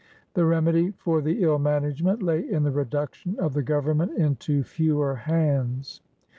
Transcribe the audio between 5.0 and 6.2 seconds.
hands.